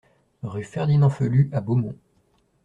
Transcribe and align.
Rue 0.41 0.63
Ferdinand 0.63 1.11
Phelut 1.11 1.47
à 1.53 1.61
Beaumont 1.61 1.93